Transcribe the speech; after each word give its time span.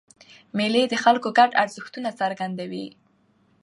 مېلې 0.57 0.83
د 0.89 0.95
خلکو 1.03 1.29
ګډ 1.37 1.51
ارزښتونه 1.63 2.09
څرګندوي. 2.19 2.87